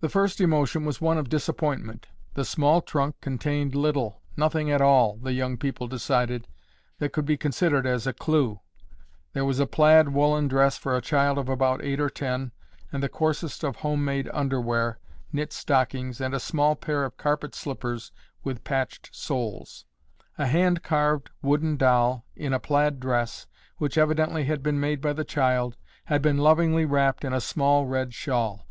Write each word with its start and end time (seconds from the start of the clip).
The 0.00 0.08
first 0.08 0.40
emotion 0.40 0.86
was 0.86 0.98
one 0.98 1.18
of 1.18 1.28
disappointment. 1.28 2.08
The 2.32 2.42
small 2.46 2.80
trunk 2.80 3.16
contained 3.20 3.74
little, 3.74 4.22
nothing 4.34 4.70
at 4.70 4.80
all, 4.80 5.18
the 5.18 5.34
young 5.34 5.58
people 5.58 5.86
decided, 5.88 6.48
that 7.00 7.12
could 7.12 7.26
be 7.26 7.36
considered 7.36 7.86
as 7.86 8.06
a 8.06 8.14
clue. 8.14 8.60
There 9.34 9.44
was 9.44 9.60
a 9.60 9.66
plaid 9.66 10.08
woolen 10.14 10.48
dress 10.48 10.78
for 10.78 10.96
a 10.96 11.02
child 11.02 11.36
of 11.36 11.50
about 11.50 11.84
eight 11.84 12.00
or 12.00 12.08
ten 12.08 12.52
and 12.90 13.02
the 13.02 13.10
coarsest 13.10 13.62
of 13.62 13.76
home 13.76 14.06
made 14.06 14.30
underwear, 14.32 14.98
knit 15.34 15.52
stockings 15.52 16.18
and 16.18 16.32
a 16.32 16.40
small 16.40 16.74
pair 16.74 17.04
of 17.04 17.18
carpet 17.18 17.54
slippers 17.54 18.12
with 18.42 18.64
patched 18.64 19.14
soles. 19.14 19.84
A 20.38 20.46
hand 20.46 20.82
carved 20.82 21.28
wooden 21.42 21.76
doll, 21.76 22.24
in 22.34 22.54
a 22.54 22.58
plaid 22.58 22.98
dress, 23.00 23.46
which 23.76 23.98
evidently 23.98 24.44
had 24.44 24.62
been 24.62 24.80
made 24.80 25.02
by 25.02 25.12
the 25.12 25.24
child, 25.26 25.76
had 26.06 26.22
been 26.22 26.38
lovingly 26.38 26.86
wrapped 26.86 27.22
in 27.22 27.34
a 27.34 27.40
small 27.42 27.84
red 27.84 28.14
shawl. 28.14 28.66